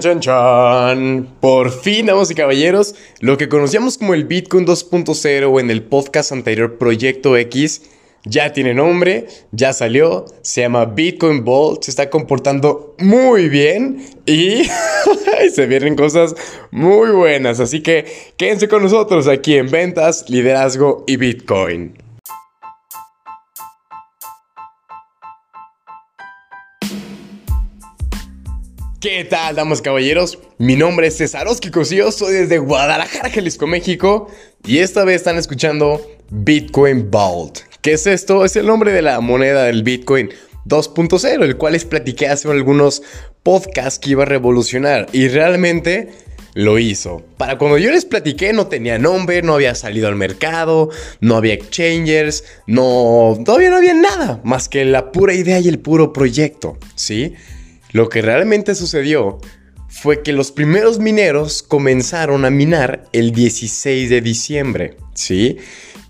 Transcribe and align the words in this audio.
Chan, 0.00 0.20
chan. 0.20 1.36
Por 1.38 1.70
fin, 1.70 2.06
damas 2.06 2.30
y 2.30 2.34
caballeros, 2.34 2.94
lo 3.20 3.36
que 3.36 3.50
conocíamos 3.50 3.98
como 3.98 4.14
el 4.14 4.24
Bitcoin 4.24 4.66
2.0 4.66 5.52
o 5.52 5.60
en 5.60 5.70
el 5.70 5.82
podcast 5.82 6.32
anterior 6.32 6.78
Proyecto 6.78 7.36
X 7.36 7.82
ya 8.24 8.54
tiene 8.54 8.72
nombre, 8.72 9.26
ya 9.50 9.74
salió, 9.74 10.24
se 10.40 10.62
llama 10.62 10.86
Bitcoin 10.86 11.44
Vault, 11.44 11.82
se 11.82 11.90
está 11.90 12.08
comportando 12.08 12.96
muy 13.00 13.50
bien 13.50 14.02
y 14.24 14.62
se 15.54 15.66
vienen 15.66 15.94
cosas 15.94 16.34
muy 16.70 17.10
buenas. 17.10 17.60
Así 17.60 17.82
que 17.82 18.06
quédense 18.38 18.68
con 18.68 18.82
nosotros 18.82 19.28
aquí 19.28 19.58
en 19.58 19.70
Ventas, 19.70 20.24
Liderazgo 20.30 21.04
y 21.06 21.18
Bitcoin. 21.18 22.01
¿Qué 29.02 29.24
tal, 29.24 29.56
damas 29.56 29.80
y 29.80 29.82
caballeros? 29.82 30.38
Mi 30.58 30.76
nombre 30.76 31.08
es 31.08 31.16
César 31.16 31.48
Cosío, 31.72 32.12
soy 32.12 32.34
desde 32.34 32.58
Guadalajara, 32.58 33.30
Jalisco, 33.30 33.66
México, 33.66 34.30
y 34.64 34.78
esta 34.78 35.04
vez 35.04 35.16
están 35.16 35.38
escuchando 35.38 36.00
Bitcoin 36.30 37.10
Vault. 37.10 37.62
¿Qué 37.80 37.94
es 37.94 38.06
esto? 38.06 38.44
Es 38.44 38.54
el 38.54 38.64
nombre 38.66 38.92
de 38.92 39.02
la 39.02 39.18
moneda 39.18 39.64
del 39.64 39.82
Bitcoin 39.82 40.30
2.0, 40.66 41.42
el 41.42 41.56
cual 41.56 41.72
les 41.72 41.84
platiqué 41.84 42.28
hace 42.28 42.48
algunos 42.48 43.02
podcasts 43.42 43.98
que 43.98 44.10
iba 44.10 44.22
a 44.22 44.26
revolucionar, 44.26 45.08
y 45.12 45.26
realmente 45.26 46.10
lo 46.54 46.78
hizo. 46.78 47.24
Para 47.38 47.58
cuando 47.58 47.78
yo 47.78 47.90
les 47.90 48.04
platiqué 48.04 48.52
no 48.52 48.68
tenía 48.68 49.00
nombre, 49.00 49.42
no 49.42 49.54
había 49.54 49.74
salido 49.74 50.06
al 50.06 50.14
mercado, 50.14 50.90
no 51.20 51.34
había 51.34 51.54
exchangers, 51.54 52.44
no, 52.68 53.36
todavía 53.44 53.70
no 53.70 53.78
había 53.78 53.94
nada 53.94 54.40
más 54.44 54.68
que 54.68 54.84
la 54.84 55.10
pura 55.10 55.34
idea 55.34 55.58
y 55.58 55.66
el 55.66 55.80
puro 55.80 56.12
proyecto, 56.12 56.78
¿sí? 56.94 57.34
Lo 57.92 58.08
que 58.08 58.22
realmente 58.22 58.74
sucedió 58.74 59.38
fue 59.88 60.22
que 60.22 60.32
los 60.32 60.52
primeros 60.52 60.98
mineros 60.98 61.62
comenzaron 61.62 62.44
a 62.44 62.50
minar 62.50 63.04
el 63.12 63.32
16 63.32 64.08
de 64.08 64.20
diciembre, 64.22 64.96
¿sí? 65.14 65.58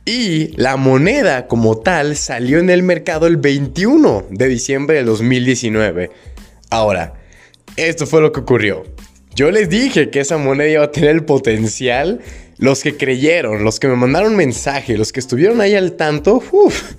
Y 0.05 0.48
la 0.57 0.77
moneda 0.77 1.47
como 1.47 1.79
tal 1.79 2.17
salió 2.17 2.59
en 2.59 2.70
el 2.70 2.83
mercado 2.83 3.27
el 3.27 3.37
21 3.37 4.27
de 4.31 4.48
diciembre 4.48 4.97
de 4.97 5.05
2019. 5.05 6.11
Ahora, 6.70 7.15
esto 7.77 8.07
fue 8.07 8.20
lo 8.20 8.33
que 8.33 8.41
ocurrió. 8.41 8.85
Yo 9.35 9.51
les 9.51 9.69
dije 9.69 10.11
que 10.11 10.20
esa 10.20 10.39
moneda 10.39 10.69
iba 10.69 10.85
a 10.85 10.91
tener 10.92 11.11
el 11.11 11.25
potencial. 11.25 12.20
Los 12.59 12.83
que 12.83 12.97
creyeron, 12.97 13.64
los 13.64 13.81
que 13.81 13.89
me 13.89 13.97
mandaron 13.97 14.37
mensaje, 14.37 14.97
los 14.97 15.11
que 15.11 15.19
estuvieron 15.19 15.61
ahí 15.61 15.75
al 15.75 15.92
tanto, 15.92 16.42
uff, 16.53 16.92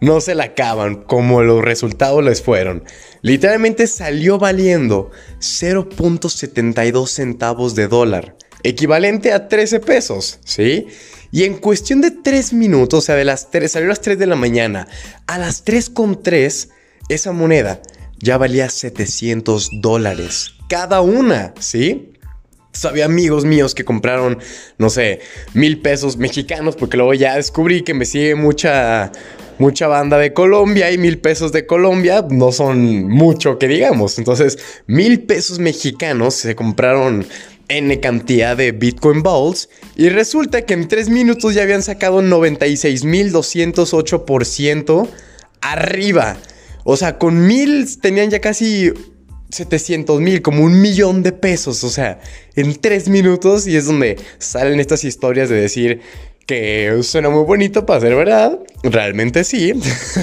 no 0.00 0.20
se 0.20 0.34
la 0.34 0.44
acaban 0.44 1.02
como 1.02 1.42
los 1.42 1.62
resultados 1.62 2.24
les 2.24 2.42
fueron. 2.42 2.84
Literalmente 3.22 3.86
salió 3.86 4.38
valiendo 4.38 5.10
0.72 5.38 7.08
centavos 7.08 7.74
de 7.74 7.88
dólar, 7.88 8.36
equivalente 8.62 9.32
a 9.32 9.48
13 9.48 9.80
pesos, 9.80 10.40
¿sí? 10.44 10.86
Y 11.32 11.44
en 11.44 11.58
cuestión 11.58 12.00
de 12.00 12.10
3 12.10 12.52
minutos, 12.54 12.98
o 12.98 13.02
sea, 13.02 13.14
de 13.14 13.24
las 13.24 13.50
3, 13.50 13.70
salió 13.70 13.86
a 13.86 13.90
las 13.90 14.00
3 14.00 14.18
de 14.18 14.26
la 14.26 14.36
mañana, 14.36 14.88
a 15.26 15.38
las 15.38 15.64
3.3, 15.64 16.70
esa 17.08 17.32
moneda 17.32 17.80
ya 18.18 18.36
valía 18.36 18.68
700 18.68 19.70
dólares 19.80 20.54
cada 20.70 21.00
una, 21.00 21.52
¿sí? 21.58 22.12
Había 22.84 23.04
amigos 23.04 23.44
míos 23.44 23.74
que 23.74 23.84
compraron, 23.84 24.38
no 24.78 24.88
sé, 24.88 25.18
mil 25.52 25.80
pesos 25.80 26.16
mexicanos, 26.16 26.76
porque 26.76 26.96
luego 26.96 27.12
ya 27.12 27.34
descubrí 27.34 27.82
que 27.82 27.92
me 27.92 28.04
sigue 28.04 28.36
mucha, 28.36 29.10
mucha 29.60 29.86
banda 29.86 30.18
de 30.18 30.32
Colombia 30.32 30.90
y 30.90 30.98
mil 30.98 31.18
pesos 31.18 31.52
de 31.52 31.66
Colombia 31.66 32.26
no 32.28 32.50
son 32.50 33.06
mucho 33.06 33.58
que 33.58 33.68
digamos. 33.68 34.18
Entonces, 34.18 34.58
mil 34.86 35.20
pesos 35.20 35.58
mexicanos 35.58 36.34
se 36.34 36.56
compraron 36.56 37.26
N 37.68 38.00
cantidad 38.00 38.56
de 38.56 38.72
Bitcoin 38.72 39.22
Balls 39.22 39.68
y 39.94 40.08
resulta 40.08 40.62
que 40.62 40.72
en 40.74 40.88
tres 40.88 41.08
minutos 41.08 41.54
ya 41.54 41.62
habían 41.62 41.82
sacado 41.82 42.22
96.208% 42.22 45.08
arriba. 45.60 46.36
O 46.84 46.96
sea, 46.96 47.18
con 47.18 47.46
mil 47.46 47.86
tenían 48.00 48.30
ya 48.30 48.40
casi 48.40 48.90
700 49.50 50.20
mil, 50.20 50.42
como 50.42 50.64
un 50.64 50.80
millón 50.80 51.22
de 51.22 51.32
pesos, 51.32 51.84
o 51.84 51.90
sea, 51.90 52.20
en 52.56 52.80
tres 52.80 53.08
minutos 53.08 53.66
y 53.66 53.76
es 53.76 53.86
donde 53.86 54.18
salen 54.38 54.80
estas 54.80 55.04
historias 55.04 55.48
de 55.48 55.56
decir 55.56 56.00
que 56.46 56.98
suena 57.02 57.30
muy 57.30 57.44
bonito 57.44 57.86
para 57.86 58.00
ser 58.00 58.14
verdad, 58.14 58.58
realmente 58.82 59.44
sí, 59.44 59.72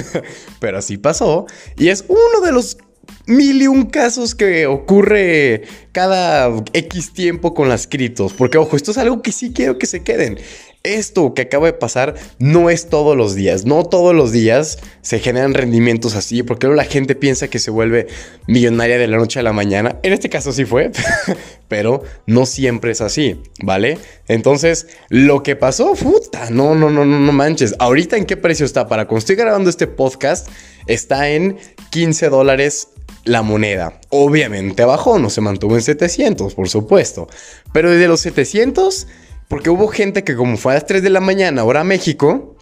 pero 0.60 0.78
así 0.78 0.98
pasó. 0.98 1.46
Y 1.76 1.88
es 1.88 2.04
uno 2.08 2.44
de 2.44 2.52
los 2.52 2.78
mil 3.26 3.62
y 3.62 3.66
un 3.66 3.86
casos 3.86 4.34
que 4.34 4.66
ocurre 4.66 5.62
cada 5.92 6.50
X 6.72 7.12
tiempo 7.12 7.54
con 7.54 7.68
las 7.68 7.86
criptos, 7.86 8.32
porque 8.32 8.58
ojo, 8.58 8.76
esto 8.76 8.90
es 8.90 8.98
algo 8.98 9.22
que 9.22 9.32
sí 9.32 9.52
quiero 9.52 9.78
que 9.78 9.86
se 9.86 10.02
queden 10.02 10.38
esto 10.82 11.34
que 11.34 11.42
acaba 11.42 11.66
de 11.66 11.72
pasar 11.72 12.14
no 12.38 12.70
es 12.70 12.88
todos 12.88 13.16
los 13.16 13.34
días. 13.34 13.64
No 13.64 13.84
todos 13.84 14.14
los 14.14 14.32
días 14.32 14.78
se 15.02 15.18
generan 15.18 15.54
rendimientos 15.54 16.14
así, 16.14 16.42
porque 16.42 16.66
luego 16.66 16.76
la 16.80 16.88
gente 16.88 17.14
piensa 17.14 17.48
que 17.48 17.58
se 17.58 17.70
vuelve 17.70 18.06
millonaria 18.46 18.98
de 18.98 19.06
la 19.06 19.16
noche 19.16 19.40
a 19.40 19.42
la 19.42 19.52
mañana. 19.52 19.98
En 20.02 20.12
este 20.12 20.28
caso 20.28 20.52
sí 20.52 20.64
fue, 20.64 20.90
pero 21.68 22.02
no 22.26 22.46
siempre 22.46 22.92
es 22.92 23.00
así, 23.00 23.42
¿vale? 23.62 23.98
Entonces, 24.28 24.86
lo 25.08 25.42
que 25.42 25.56
pasó, 25.56 25.94
puta, 25.94 26.50
no, 26.50 26.74
no, 26.74 26.90
no, 26.90 27.04
no, 27.04 27.18
no 27.18 27.32
manches. 27.32 27.74
Ahorita 27.78 28.16
en 28.16 28.24
qué 28.24 28.36
precio 28.36 28.64
está 28.64 28.88
para 28.88 29.06
cuando 29.06 29.18
estoy 29.18 29.36
grabando 29.36 29.70
este 29.70 29.86
podcast, 29.86 30.48
está 30.86 31.28
en 31.30 31.58
15 31.90 32.28
dólares 32.28 32.88
la 33.24 33.42
moneda. 33.42 34.00
Obviamente 34.08 34.84
bajó, 34.84 35.18
no 35.18 35.30
se 35.30 35.40
mantuvo 35.40 35.76
en 35.76 35.82
700, 35.82 36.54
por 36.54 36.68
supuesto. 36.68 37.28
Pero 37.72 37.90
desde 37.90 38.08
los 38.08 38.20
700 38.20 39.06
porque 39.48 39.70
hubo 39.70 39.88
gente 39.88 40.24
que 40.24 40.36
como 40.36 40.56
fue 40.56 40.72
a 40.72 40.74
las 40.76 40.86
3 40.86 41.02
de 41.02 41.10
la 41.10 41.20
mañana, 41.20 41.62
ahora 41.62 41.84
México, 41.84 42.56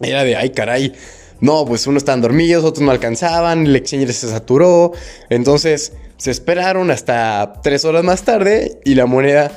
era 0.00 0.24
de, 0.24 0.36
ay 0.36 0.50
caray, 0.50 0.94
no, 1.40 1.64
pues 1.64 1.86
unos 1.86 2.02
estaban 2.02 2.20
dormidos, 2.20 2.64
otros 2.64 2.84
no 2.84 2.90
alcanzaban, 2.90 3.66
el 3.66 3.76
exchange 3.76 4.12
se 4.12 4.28
saturó, 4.28 4.92
entonces 5.28 5.92
se 6.16 6.30
esperaron 6.30 6.90
hasta 6.90 7.54
3 7.62 7.84
horas 7.84 8.04
más 8.04 8.22
tarde 8.22 8.80
y 8.84 8.94
la 8.94 9.06
moneda, 9.06 9.52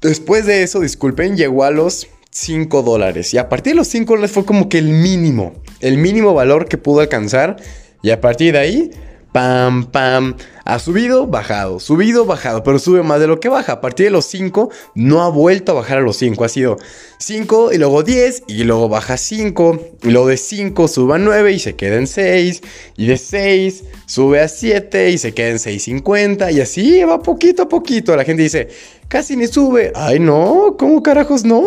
después 0.00 0.46
de 0.46 0.62
eso, 0.62 0.80
disculpen, 0.80 1.36
llegó 1.36 1.64
a 1.64 1.70
los 1.70 2.08
5 2.30 2.82
dólares. 2.82 3.32
Y 3.34 3.38
a 3.38 3.48
partir 3.48 3.72
de 3.72 3.76
los 3.76 3.88
5 3.88 4.12
dólares 4.12 4.30
fue 4.30 4.44
como 4.44 4.68
que 4.68 4.78
el 4.78 4.88
mínimo, 4.88 5.54
el 5.80 5.98
mínimo 5.98 6.34
valor 6.34 6.68
que 6.68 6.78
pudo 6.78 7.00
alcanzar. 7.00 7.56
Y 8.02 8.10
a 8.10 8.20
partir 8.20 8.52
de 8.52 8.58
ahí 8.58 8.90
pam, 9.32 9.86
pam. 9.86 10.36
Ha 10.68 10.78
subido, 10.78 11.26
bajado, 11.26 11.80
subido, 11.80 12.26
bajado, 12.26 12.62
pero 12.62 12.78
sube 12.78 13.02
más 13.02 13.20
de 13.20 13.26
lo 13.26 13.40
que 13.40 13.48
baja. 13.48 13.72
A 13.72 13.80
partir 13.80 14.04
de 14.04 14.10
los 14.10 14.26
5 14.26 14.68
no 14.94 15.22
ha 15.22 15.30
vuelto 15.30 15.72
a 15.72 15.76
bajar 15.76 15.96
a 15.96 16.00
los 16.02 16.18
5. 16.18 16.44
Ha 16.44 16.48
sido 16.50 16.76
5 17.20 17.72
y 17.72 17.78
luego 17.78 18.02
10 18.02 18.42
y 18.48 18.64
luego 18.64 18.86
baja 18.90 19.16
5. 19.16 19.80
Y 20.02 20.10
luego 20.10 20.28
de 20.28 20.36
5 20.36 20.86
sube 20.88 21.14
a 21.14 21.18
9 21.18 21.52
y 21.52 21.58
se 21.58 21.74
queda 21.74 21.96
en 21.96 22.06
6. 22.06 22.60
Y 22.98 23.06
de 23.06 23.16
6 23.16 23.84
sube 24.04 24.42
a 24.42 24.48
7 24.48 25.08
y 25.08 25.16
se 25.16 25.32
queda 25.32 25.48
en 25.48 25.56
6.50. 25.56 26.52
Y 26.52 26.60
así 26.60 27.02
va 27.02 27.22
poquito 27.22 27.62
a 27.62 27.68
poquito. 27.70 28.14
La 28.14 28.24
gente 28.24 28.42
dice, 28.42 28.68
casi 29.08 29.36
ni 29.36 29.46
sube. 29.46 29.90
Ay 29.94 30.18
no, 30.18 30.76
¿cómo 30.78 31.02
carajos 31.02 31.44
no? 31.44 31.62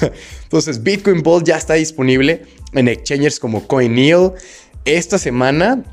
Entonces 0.44 0.82
Bitcoin 0.82 1.22
Ball 1.22 1.44
ya 1.44 1.58
está 1.58 1.74
disponible 1.74 2.46
en 2.72 2.88
exchanges 2.88 3.38
como 3.38 3.66
CoinNeal. 3.68 4.32
Esta 4.86 5.18
semana 5.18 5.84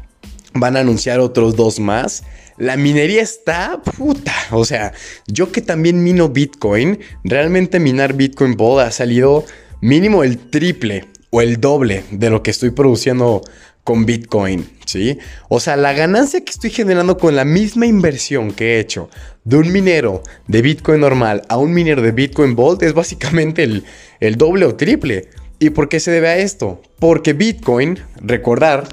Van 0.56 0.78
a 0.78 0.82
anunciar 0.82 1.20
otros 1.20 1.56
dos 1.56 1.80
más. 1.80 2.24
La 2.58 2.78
minería 2.78 3.22
está 3.22 3.82
puta. 3.82 4.34
O 4.52 4.66
sea, 4.66 4.94
yo 5.28 5.52
que 5.52 5.62
también 5.62 6.04
mino 6.04 6.30
Bitcoin, 6.30 7.00
realmente 7.24 7.80
minar 7.80 8.14
Bitcoin 8.14 8.56
Ball 8.56 8.82
ha 8.82 8.92
salido 8.92 9.46
mínimo 9.82 10.24
el 10.24 10.38
triple 10.38 11.06
o 11.30 11.42
el 11.42 11.60
doble 11.60 12.04
de 12.12 12.30
lo 12.30 12.44
que 12.44 12.52
estoy 12.52 12.70
produciendo 12.70 13.42
con 13.84 14.06
Bitcoin, 14.06 14.70
¿sí? 14.86 15.18
O 15.50 15.60
sea, 15.60 15.76
la 15.76 15.94
ganancia 15.94 16.44
que 16.44 16.52
estoy 16.52 16.70
generando 16.70 17.18
con 17.18 17.36
la 17.36 17.44
misma 17.44 17.86
inversión 17.86 18.54
que 18.54 18.76
he 18.76 18.80
hecho 18.80 19.10
de 19.44 19.58
un 19.58 19.72
minero 19.72 20.24
de 20.48 20.62
Bitcoin 20.62 21.02
normal 21.02 21.42
a 21.50 21.58
un 21.58 21.74
minero 21.74 22.02
de 22.02 22.12
Bitcoin 22.12 22.56
Vault 22.56 22.82
es 22.84 22.94
básicamente 22.94 23.64
el, 23.64 23.84
el 24.20 24.36
doble 24.36 24.66
o 24.66 24.76
triple. 24.76 25.30
¿Y 25.60 25.72
por 25.72 25.90
qué 25.90 26.00
se 26.00 26.12
debe 26.12 26.30
a 26.30 26.38
esto? 26.38 26.82
Porque 27.00 27.34
Bitcoin, 27.34 28.00
recordar, 28.22 28.88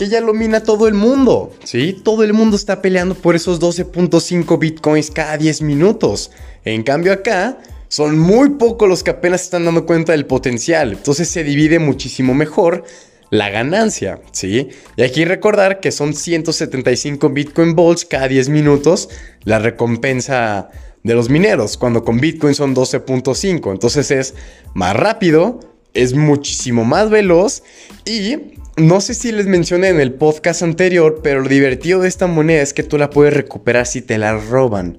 que 0.00 0.08
ya 0.08 0.22
lo 0.22 0.32
mina 0.32 0.62
todo 0.62 0.88
el 0.88 0.94
mundo, 0.94 1.52
¿sí? 1.62 1.92
Todo 1.92 2.24
el 2.24 2.32
mundo 2.32 2.56
está 2.56 2.80
peleando 2.80 3.14
por 3.14 3.36
esos 3.36 3.60
12.5 3.60 4.58
bitcoins 4.58 5.10
cada 5.10 5.36
10 5.36 5.60
minutos. 5.60 6.30
En 6.64 6.84
cambio 6.84 7.12
acá 7.12 7.58
son 7.88 8.18
muy 8.18 8.48
pocos 8.48 8.88
los 8.88 9.02
que 9.02 9.10
apenas 9.10 9.42
están 9.42 9.66
dando 9.66 9.84
cuenta 9.84 10.12
del 10.12 10.24
potencial, 10.24 10.92
entonces 10.92 11.28
se 11.28 11.44
divide 11.44 11.78
muchísimo 11.78 12.32
mejor 12.32 12.84
la 13.28 13.50
ganancia, 13.50 14.22
¿sí? 14.32 14.70
Y 14.96 15.02
aquí 15.02 15.26
recordar 15.26 15.80
que 15.80 15.92
son 15.92 16.14
175 16.14 17.28
Bitcoin 17.28 17.74
Volts 17.74 18.06
cada 18.06 18.26
10 18.26 18.48
minutos 18.48 19.10
la 19.44 19.58
recompensa 19.58 20.70
de 21.02 21.12
los 21.12 21.28
mineros, 21.28 21.76
cuando 21.76 22.04
con 22.04 22.20
Bitcoin 22.20 22.54
son 22.54 22.74
12.5, 22.74 23.70
entonces 23.70 24.10
es 24.10 24.34
más 24.72 24.96
rápido, 24.96 25.60
es 25.92 26.14
muchísimo 26.14 26.86
más 26.86 27.10
veloz 27.10 27.62
y 28.06 28.59
no 28.76 29.00
sé 29.00 29.14
si 29.14 29.32
les 29.32 29.46
mencioné 29.46 29.88
en 29.88 30.00
el 30.00 30.14
podcast 30.14 30.62
anterior, 30.62 31.20
pero 31.22 31.40
lo 31.42 31.48
divertido 31.48 32.00
de 32.00 32.08
esta 32.08 32.26
moneda 32.26 32.62
es 32.62 32.72
que 32.72 32.82
tú 32.82 32.98
la 32.98 33.10
puedes 33.10 33.34
recuperar 33.34 33.86
si 33.86 34.02
te 34.02 34.18
la 34.18 34.36
roban. 34.36 34.98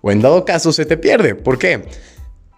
O 0.00 0.10
en 0.10 0.20
dado 0.20 0.44
caso 0.44 0.72
se 0.72 0.86
te 0.86 0.96
pierde. 0.96 1.34
¿Por 1.34 1.58
qué? 1.58 1.82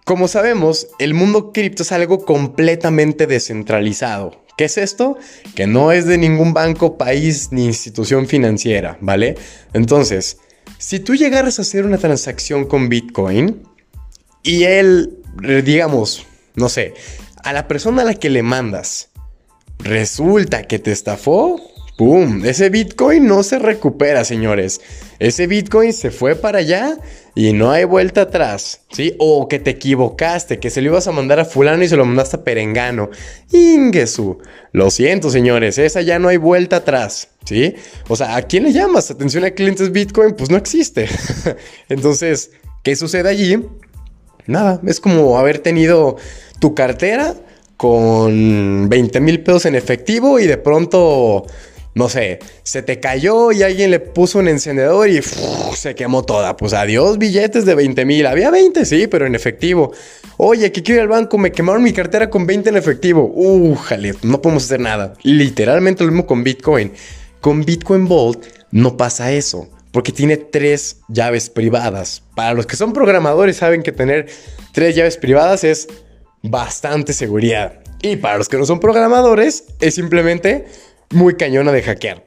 Como 0.05 0.29
sabemos, 0.29 0.89
el 0.99 1.15
mundo 1.15 1.53
cripto 1.53 1.83
es 1.83 1.93
algo 1.93 2.25
completamente 2.25 3.27
descentralizado. 3.27 4.45
¿Qué 4.57 4.65
es 4.65 4.77
esto? 4.77 5.17
Que 5.55 5.67
no 5.67 5.93
es 5.93 6.07
de 6.07 6.19
ningún 6.19 6.53
banco, 6.53 6.99
país 6.99 7.49
ni 7.51 7.65
institución 7.65 8.27
financiera, 8.27 8.99
¿vale? 9.01 9.37
Entonces, 9.73 10.39
si 10.79 11.01
tú 11.01 11.15
llegaras 11.15 11.59
a 11.59 11.63
hacer 11.63 11.87
una 11.87 11.99
transacción 11.99 12.67
con 12.67 12.89
Bitcoin 12.89 13.63
y 14.43 14.65
él, 14.65 15.19
digamos, 15.65 16.27
no 16.57 16.69
sé, 16.69 16.95
a 17.43 17.53
la 17.53 17.69
persona 17.69 18.03
a 18.03 18.05
la 18.05 18.15
que 18.15 18.31
le 18.31 18.43
mandas, 18.43 19.10
resulta 19.83 20.63
que 20.63 20.79
te 20.79 20.93
estafó, 20.93 21.61
¡pum! 21.97 22.45
Ese 22.45 22.71
Bitcoin 22.71 23.27
no 23.27 23.43
se 23.43 23.59
recupera, 23.59 24.25
señores. 24.25 24.81
Ese 25.19 25.47
Bitcoin 25.47 25.93
se 25.93 26.11
fue 26.11 26.35
para 26.37 26.61
allá 26.61 26.97
y 27.35 27.53
no 27.53 27.71
hay 27.71 27.85
vuelta 27.85 28.23
atrás, 28.23 28.83
¿sí? 28.91 29.15
O 29.19 29.49
que 29.49 29.59
te 29.59 29.71
equivocaste, 29.71 30.59
que 30.59 30.71
se 30.71 30.81
lo 30.81 30.89
ibas 30.89 31.07
a 31.07 31.13
mandar 31.13 31.41
a 31.41 31.45
fulano 31.45 31.83
y 31.83 31.89
se 31.89 31.97
lo 31.97 32.05
mandaste 32.05 32.37
a 32.37 32.45
perengano. 32.45 33.11
Ingesu. 33.53 34.39
Lo 34.73 34.91
siento, 34.91 35.31
señores, 35.31 35.79
esa 35.79 36.01
ya 36.01 36.19
no 36.19 36.29
hay 36.29 36.37
vuelta 36.37 36.77
atrás, 36.77 37.29
¿sí? 37.45 37.75
O 38.09 38.17
sea, 38.17 38.37
¿a 38.37 38.43
quién 38.43 38.65
le 38.65 38.73
llamas? 38.73 39.11
Atención 39.11 39.45
a 39.45 39.51
clientes 39.51 39.93
Bitcoin, 39.93 40.35
pues 40.35 40.51
no 40.51 40.57
existe. 40.57 41.07
Entonces, 41.89 42.51
¿qué 42.83 42.97
sucede 42.97 43.29
allí? 43.29 43.63
Nada, 44.47 44.81
es 44.87 45.01
como 45.01 45.39
haber 45.39 45.59
tenido 45.59 46.17
tu 46.61 46.75
cartera 46.75 47.35
con 47.81 48.91
20 48.91 49.21
mil 49.21 49.43
pesos 49.43 49.65
en 49.65 49.75
efectivo 49.75 50.39
y 50.39 50.47
de 50.47 50.59
pronto, 50.59 51.47
no 51.95 52.11
sé, 52.11 52.39
se 52.63 52.83
te 52.83 53.01
cayó 53.01 53.53
y 53.53 53.63
alguien 53.63 53.91
le 53.91 54.01
puso 54.01 54.39
un 54.39 54.49
encendedor 54.49 55.09
y 55.09 55.23
se 55.23 55.95
quemó 55.95 56.23
toda. 56.23 56.59
Pues 56.59 56.75
adiós, 56.75 57.17
billetes 57.17 57.65
de 57.65 57.75
20 57.75 58.05
mil. 58.05 58.27
Había 58.27 58.51
20, 58.51 58.85
sí, 58.85 59.07
pero 59.07 59.25
en 59.25 59.35
efectivo. 59.35 59.93
Oye, 60.37 60.71
que 60.73 60.83
quiero 60.83 60.99
ir 60.99 61.03
al 61.05 61.09
banco, 61.09 61.39
me 61.39 61.53
quemaron 61.53 61.83
mi 61.83 61.95
cartera 61.95 62.29
con 62.29 62.47
20 62.47 62.69
en 62.69 62.77
efectivo. 62.77 63.33
Uh, 63.35 63.75
jale, 63.77 64.13
no 64.25 64.43
podemos 64.43 64.65
hacer 64.65 64.81
nada. 64.81 65.15
Literalmente 65.23 66.05
lo 66.05 66.11
mismo 66.11 66.27
con 66.27 66.45
Bitcoin. 66.45 66.93
Con 67.41 67.65
Bitcoin 67.65 68.07
Vault 68.07 68.45
no 68.73 68.99
pasa 68.99 69.33
eso. 69.33 69.71
Porque 69.91 70.13
tiene 70.13 70.37
tres 70.37 70.99
llaves 71.09 71.49
privadas. 71.49 72.25
Para 72.37 72.53
los 72.53 72.67
que 72.67 72.77
son 72.77 72.93
programadores 72.93 73.57
saben 73.57 73.83
que 73.83 73.91
tener 73.91 74.27
tres 74.75 74.95
llaves 74.95 75.17
privadas 75.17 75.65
es 75.65 75.89
bastante 76.43 77.13
seguridad. 77.13 77.81
Y 78.03 78.17
para 78.17 78.39
los 78.39 78.49
que 78.49 78.57
no 78.57 78.67
son 78.67 78.81
programadores, 78.81 79.65
es 79.81 79.95
simplemente 79.95 80.67
muy 81.11 81.35
cañona 81.35 81.73
de 81.73 81.83
hackear. 81.83 82.25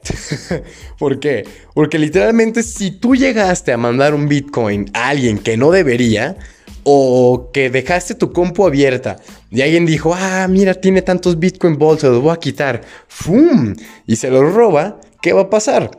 ¿Por 0.98 1.20
qué? 1.20 1.44
Porque 1.74 1.98
literalmente 1.98 2.62
si 2.62 2.90
tú 2.90 3.16
llegaste 3.16 3.72
a 3.72 3.76
mandar 3.76 4.14
un 4.14 4.28
Bitcoin 4.28 4.90
a 4.94 5.08
alguien 5.08 5.38
que 5.38 5.56
no 5.56 5.70
debería, 5.70 6.36
o 6.84 7.50
que 7.52 7.70
dejaste 7.70 8.14
tu 8.14 8.32
compu 8.32 8.66
abierta 8.66 9.16
y 9.50 9.62
alguien 9.62 9.86
dijo, 9.86 10.14
ah, 10.14 10.46
mira, 10.48 10.74
tiene 10.74 11.02
tantos 11.02 11.38
Bitcoin 11.38 11.78
Vault, 11.78 12.00
se 12.00 12.08
los 12.08 12.22
voy 12.22 12.32
a 12.32 12.36
quitar, 12.36 12.82
¡fum! 13.08 13.74
Y 14.06 14.16
se 14.16 14.30
los 14.30 14.52
roba, 14.52 15.00
¿qué 15.22 15.32
va 15.32 15.42
a 15.42 15.50
pasar? 15.50 15.90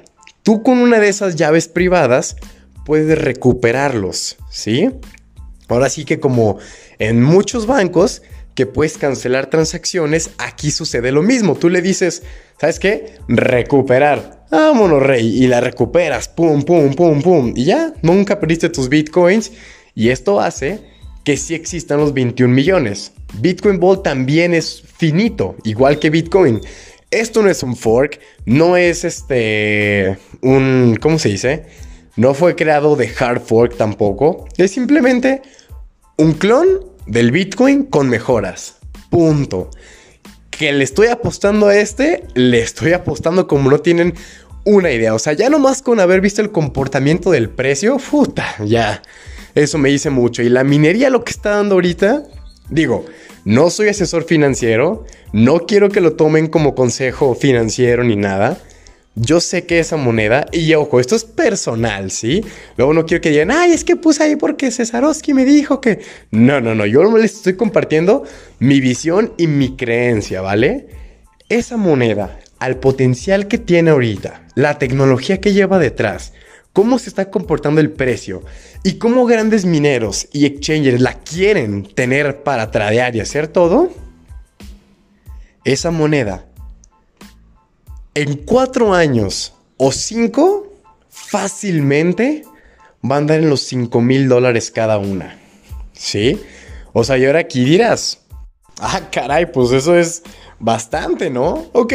Tú 0.44 0.62
con 0.62 0.78
una 0.78 1.00
de 1.00 1.10
esas 1.10 1.36
llaves 1.36 1.68
privadas 1.68 2.38
puedes 2.86 3.18
recuperarlos, 3.18 4.38
¿sí? 4.50 4.92
Ahora 5.68 5.90
sí 5.90 6.06
que 6.06 6.20
como 6.20 6.60
en 7.00 7.22
muchos 7.22 7.68
bancos 7.68 8.22
que 8.56 8.66
puedes 8.66 8.98
cancelar 8.98 9.50
transacciones, 9.50 10.32
aquí 10.38 10.72
sucede 10.72 11.12
lo 11.12 11.22
mismo. 11.22 11.56
Tú 11.56 11.70
le 11.70 11.82
dices, 11.82 12.24
¿sabes 12.60 12.80
qué? 12.80 13.16
Recuperar. 13.28 14.46
Vámonos, 14.50 15.04
rey. 15.04 15.44
Y 15.44 15.48
la 15.48 15.60
recuperas. 15.60 16.30
Pum, 16.30 16.64
pum, 16.64 16.94
pum, 16.94 17.22
pum. 17.22 17.54
Y 17.56 17.66
ya, 17.66 17.94
nunca 18.02 18.40
perdiste 18.40 18.70
tus 18.70 18.88
bitcoins. 18.88 19.52
Y 19.94 20.10
esto 20.10 20.40
hace 20.40 20.80
que 21.26 21.36
sí 21.38 21.56
existan 21.56 22.00
los 22.00 22.14
21 22.14 22.54
millones. 22.54 23.12
Bitcoin 23.40 23.80
Vault 23.80 24.04
también 24.04 24.54
es 24.54 24.84
finito, 24.98 25.56
igual 25.64 26.00
que 26.00 26.10
Bitcoin. 26.10 26.62
Esto 27.12 27.42
no 27.42 27.50
es 27.50 27.64
un 27.64 27.76
fork, 27.76 28.20
no 28.46 28.78
es 28.78 29.04
este 29.04 30.18
un 30.42 30.98
¿cómo 31.02 31.20
se 31.20 31.30
dice? 31.30 31.66
No 32.16 32.34
fue 32.34 32.56
creado 32.56 32.96
de 32.96 33.10
hard 33.20 33.42
fork 33.42 33.76
tampoco. 33.76 34.48
Es 34.58 34.72
simplemente 34.72 35.42
un 36.18 36.34
clon 36.34 36.68
del 37.06 37.32
Bitcoin 37.32 37.84
con 37.84 38.10
mejoras. 38.10 38.78
Punto. 39.10 39.70
Que 40.50 40.72
le 40.72 40.84
estoy 40.84 41.08
apostando 41.08 41.68
a 41.68 41.78
este, 41.78 42.24
le 42.34 42.62
estoy 42.62 42.94
apostando 42.94 43.48
como 43.48 43.70
no 43.70 43.80
tienen 43.80 44.14
una 44.64 44.92
idea. 44.92 45.14
O 45.14 45.20
sea, 45.20 45.34
ya 45.34 45.50
nomás 45.50 45.82
con 45.82 46.00
haber 46.00 46.22
visto 46.22 46.42
el 46.42 46.52
comportamiento 46.52 47.32
del 47.32 47.50
precio, 47.50 47.98
puta, 47.98 48.56
ya. 48.66 49.02
Eso 49.54 49.78
me 49.78 49.90
dice 49.90 50.10
mucho. 50.10 50.42
Y 50.42 50.50
la 50.50 50.64
minería 50.64 51.10
lo 51.10 51.24
que 51.24 51.32
está 51.32 51.52
dando 51.52 51.76
ahorita, 51.76 52.24
digo, 52.70 53.06
no 53.46 53.70
soy 53.70 53.90
asesor 53.90 54.24
financiero, 54.24 55.06
no 55.34 55.60
quiero 55.62 55.90
que 55.90 56.02
lo 56.02 56.14
tomen 56.14 56.48
como 56.48 56.76
consejo 56.76 57.36
financiero 57.36 58.04
ni 58.04 58.16
nada. 58.16 58.58
Yo 59.18 59.40
sé 59.40 59.66
que 59.66 59.80
esa 59.80 59.96
moneda, 59.96 60.46
y 60.52 60.74
ojo, 60.74 61.00
esto 61.00 61.16
es 61.16 61.24
personal, 61.24 62.12
¿sí? 62.12 62.44
Luego 62.76 62.94
no 62.94 63.06
quiero 63.06 63.22
que 63.22 63.30
digan, 63.30 63.50
ay, 63.50 63.72
es 63.72 63.86
que 63.86 63.96
puse 63.96 64.22
ahí 64.22 64.36
porque 64.36 64.72
Cesarowski 64.72 65.34
me 65.34 65.46
dijo 65.46 65.80
que... 65.80 66.02
No, 66.32 66.60
no, 66.60 66.76
no, 66.76 66.86
yo 66.86 67.04
les 67.18 67.36
estoy 67.36 67.56
compartiendo 67.56 68.24
mi 68.60 68.82
visión 68.82 69.32
y 69.38 69.48
mi 69.48 69.78
creencia, 69.78 70.42
¿vale? 70.42 70.88
Esa 71.48 71.78
moneda, 71.78 72.40
al 72.60 72.76
potencial 72.78 73.48
que 73.48 73.58
tiene 73.58 73.92
ahorita, 73.92 74.48
la 74.54 74.80
tecnología 74.80 75.40
que 75.40 75.54
lleva 75.54 75.80
detrás, 75.80 76.34
cómo 76.74 77.00
se 77.00 77.08
está 77.08 77.32
comportando 77.32 77.80
el 77.80 77.92
precio 77.92 78.44
y 78.84 78.96
cómo 78.96 79.26
grandes 79.26 79.64
mineros 79.64 80.28
y 80.34 80.46
exchangers 80.46 81.00
la 81.00 81.14
quieren 81.14 81.84
tener 81.84 82.44
para 82.44 82.70
tradear 82.70 83.16
y 83.16 83.22
hacer 83.22 83.48
todo, 83.48 83.94
esa 85.64 85.90
moneda 85.90 86.46
en 88.16 88.38
cuatro 88.38 88.94
años 88.94 89.54
o 89.78 89.92
cinco, 89.92 90.74
fácilmente 91.10 92.44
van 93.02 93.12
a 93.12 93.18
andar 93.18 93.40
en 93.42 93.50
los 93.50 93.62
5 93.62 94.02
mil 94.02 94.28
dólares 94.28 94.72
cada 94.72 94.98
una. 94.98 95.38
¿Sí? 95.94 96.42
O 96.94 97.04
sea, 97.04 97.18
y 97.18 97.26
ahora 97.26 97.40
aquí 97.40 97.64
dirás, 97.64 98.22
ah, 98.80 99.10
caray, 99.12 99.52
pues 99.52 99.72
eso 99.72 99.96
es 99.96 100.24
bastante, 100.60 101.30
¿no? 101.30 101.68
Ok. 101.74 101.94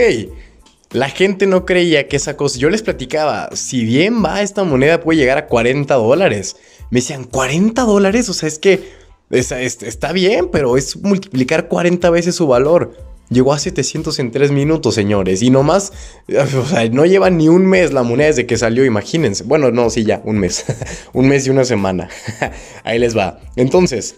La 0.91 1.09
gente 1.09 1.47
no 1.47 1.65
creía 1.65 2.07
que 2.07 2.17
esa 2.17 2.37
cosa. 2.37 2.59
Yo 2.59 2.69
les 2.69 2.83
platicaba, 2.83 3.49
si 3.55 3.85
bien 3.85 4.25
va 4.25 4.43
esta 4.43 4.63
moneda 4.65 5.01
puede 5.01 5.19
llegar 5.19 5.39
a 5.39 5.47
40 5.47 5.95
dólares. 5.95 6.57
Me 6.91 7.01
decían, 7.01 7.29
¿40 7.29 7.87
dólares? 7.87 8.29
O 8.29 8.35
sea, 8.35 8.49
es 8.49 8.59
que 8.59 8.93
está 9.31 10.13
bien, 10.13 10.51
pero 10.51 10.77
es 10.77 10.97
multiplicar 10.97 11.69
40 11.69 12.11
veces 12.11 12.35
su 12.35 12.47
valor. 12.47 13.10
Llegó 13.31 13.53
a 13.53 13.61
700 13.61 14.19
en 14.19 14.33
3 14.33 14.51
minutos, 14.51 14.95
señores. 14.95 15.41
Y 15.43 15.51
nomás, 15.51 15.93
o 16.29 16.67
sea, 16.67 16.89
no 16.89 17.07
lleva 17.07 17.31
ni 17.31 17.49
un 17.49 17.65
mes 17.65 17.93
la 17.93 18.03
moneda 18.03 18.27
desde 18.27 18.47
que 18.47 18.59
salió, 18.59 18.85
imagínense. 18.85 19.45
Bueno, 19.45 19.71
no, 19.71 19.89
sí, 19.89 20.05
ya, 20.05 20.21
un 20.25 20.39
mes. 20.39 20.65
un 21.13 21.29
mes 21.29 21.47
y 21.47 21.51
una 21.51 21.65
semana. 21.65 22.09
Ahí 22.85 22.99
les 22.99 23.17
va. 23.17 23.41
Entonces, 23.55 24.17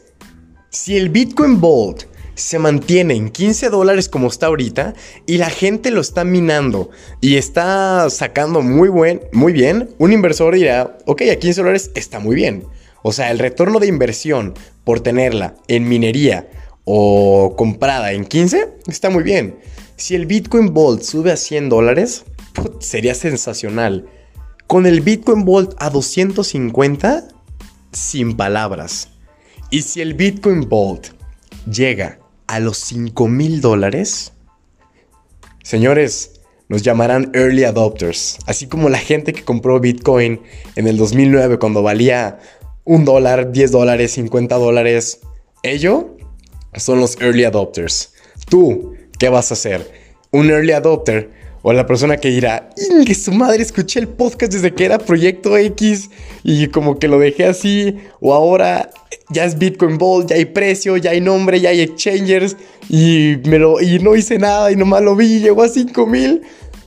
si 0.71 0.97
el 0.97 1.11
Bitcoin 1.11 1.61
Vault 1.61 2.05
se 2.35 2.59
mantiene 2.59 3.15
en 3.15 3.29
15 3.29 3.69
dólares 3.69 4.09
como 4.09 4.29
está 4.29 4.47
ahorita 4.47 4.95
y 5.27 5.37
la 5.37 5.51
gente 5.51 5.91
lo 5.91 6.01
está 6.01 6.25
minando 6.25 6.89
y 7.21 7.37
está 7.37 8.09
sacando 8.09 8.63
muy, 8.63 8.89
buen, 8.89 9.21
muy 9.33 9.53
bien, 9.53 9.91
un 9.99 10.15
inversor 10.15 10.55
dirá, 10.55 10.97
ok, 11.05 11.23
a 11.31 11.37
15 11.37 11.61
dólares 11.61 11.91
está 11.95 12.19
muy 12.19 12.35
bien. 12.35 12.65
O 13.03 13.13
sea, 13.13 13.31
el 13.31 13.39
retorno 13.39 13.81
de 13.81 13.89
inversión 13.89 14.55
por 14.85 15.01
tenerla 15.01 15.57
en 15.69 15.89
minería 15.89 16.49
o 16.85 17.55
comprada 17.57 18.13
en 18.13 18.25
15, 18.25 18.79
está 18.87 19.11
muy 19.11 19.23
bien. 19.23 19.59
Si 19.97 20.15
el 20.15 20.27
Bitcoin 20.27 20.75
Vault 20.75 21.03
sube 21.03 21.31
a 21.33 21.37
100 21.37 21.69
dólares, 21.69 22.25
sería 22.81 23.15
sensacional. 23.15 24.09
Con 24.67 24.87
el 24.87 25.01
Bitcoin 25.01 25.45
Vault 25.45 25.75
a 25.79 25.91
250, 25.91 27.29
sin 27.93 28.37
palabras. 28.37 29.09
Y 29.71 29.83
si 29.83 30.01
el 30.01 30.15
Bitcoin 30.15 30.69
Vault 30.69 31.09
llega 31.71 32.19
a 32.47 32.59
los 32.59 32.79
5 32.79 33.29
mil 33.29 33.61
dólares, 33.61 34.33
señores, 35.63 36.41
nos 36.69 36.83
llamarán 36.83 37.31
early 37.35 37.65
adopters. 37.65 38.39
Así 38.47 38.67
como 38.67 38.89
la 38.89 38.99
gente 38.99 39.33
que 39.33 39.45
compró 39.45 39.79
Bitcoin 39.79 40.41
en 40.75 40.89
el 40.89 40.97
2009 40.97 41.59
cuando 41.59 41.83
valía 41.83 42.39
un 42.85 43.05
dólar, 43.05 43.53
10 43.53 43.71
dólares, 43.71 44.13
50 44.13 44.57
dólares. 44.57 45.21
Ello 45.63 46.12
son 46.77 47.01
los 47.01 47.21
early 47.21 47.45
adopters. 47.45 48.13
Tú, 48.49 48.95
¿qué 49.19 49.29
vas 49.29 49.51
a 49.51 49.55
hacer? 49.55 49.91
Un 50.31 50.51
early 50.51 50.73
adopter 50.73 51.31
O 51.65 51.73
la 51.73 51.87
persona 51.87 52.17
que 52.17 52.29
dirá, 52.29 52.71
que 53.07 53.15
su 53.15 53.31
madre 53.33 53.63
escuché 53.63 54.01
el 54.01 54.09
podcast 54.09 54.53
desde 54.53 54.75
que 54.75 54.85
era 54.85 54.99
Proyecto 54.99 55.57
X 55.57 56.11
y 56.43 56.67
como 56.69 56.99
que 56.99 57.07
lo 57.07 57.21
dejé 57.21 57.45
así. 57.45 57.99
O 58.21 58.35
ahora 58.35 58.91
ya 59.31 59.45
es 59.45 59.57
Bitcoin 59.59 59.97
Ball, 59.97 60.27
ya 60.27 60.35
hay 60.37 60.47
precio, 60.47 60.97
ya 60.97 61.13
hay 61.13 61.21
nombre, 61.21 61.61
ya 61.61 61.71
hay 61.71 61.81
exchangers 61.81 62.57
y, 62.89 63.37
me 63.47 63.59
lo, 63.59 63.81
y 63.81 64.01
no 64.01 64.17
hice 64.17 64.39
nada 64.39 64.73
y 64.73 64.77
nomás 64.77 65.03
lo 65.03 65.15
vi 65.15 65.37
y 65.37 65.41
llegó 65.41 65.63
a 65.63 65.69
5 65.69 66.07
mil. 66.07 66.43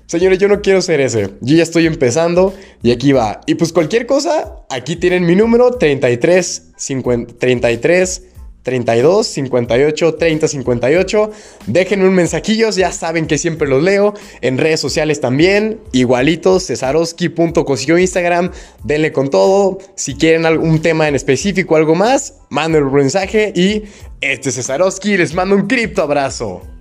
Señores, 0.07 0.39
yo 0.39 0.47
no 0.47 0.61
quiero 0.61 0.81
ser 0.81 0.99
ese. 0.99 1.29
Yo 1.39 1.55
ya 1.55 1.63
estoy 1.63 1.87
empezando 1.87 2.53
y 2.83 2.91
aquí 2.91 3.13
va. 3.13 3.41
Y 3.47 3.55
pues 3.55 3.71
cualquier 3.71 4.05
cosa, 4.05 4.57
aquí 4.69 4.97
tienen 4.97 5.25
mi 5.25 5.35
número 5.35 5.71
33 5.71 6.73
50, 6.75 7.33
33 7.39 8.23
32 8.65 9.27
58 9.27 10.15
30 10.15 10.47
58. 10.47 11.31
Déjenme 11.67 12.07
un 12.07 12.15
mensajillo, 12.15 12.71
ya 12.71 12.91
saben 12.91 13.27
que 13.27 13.37
siempre 13.37 13.67
los 13.67 13.83
leo. 13.83 14.15
En 14.41 14.57
redes 14.57 14.79
sociales 14.79 15.21
también, 15.21 15.79
igualito, 15.91 16.59
cesaroski.cosio 16.59 17.99
Instagram. 17.99 18.51
Denle 18.83 19.11
con 19.11 19.29
todo. 19.29 19.77
Si 19.95 20.15
quieren 20.15 20.47
algún 20.47 20.81
tema 20.81 21.07
en 21.07 21.13
específico, 21.13 21.75
algo 21.75 21.93
más, 21.93 22.39
manden 22.49 22.83
un 22.83 22.93
mensaje 22.93 23.53
y 23.55 23.83
este 24.19 24.49
es 24.49 24.55
Cesaroski. 24.55 25.15
Les 25.15 25.35
mando 25.35 25.55
un 25.55 25.67
cripto 25.67 26.01
abrazo. 26.01 26.74